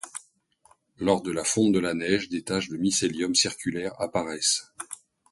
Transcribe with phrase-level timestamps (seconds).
[0.97, 4.71] Lors de la fonte de la neige, des taches de mycélium circulaires apparaissent.